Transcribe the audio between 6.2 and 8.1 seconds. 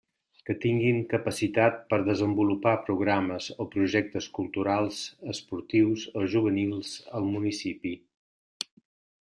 o juvenils al municipi.